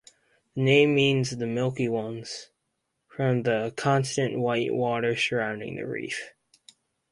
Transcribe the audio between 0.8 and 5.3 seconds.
means "the milky ones", from the constant white water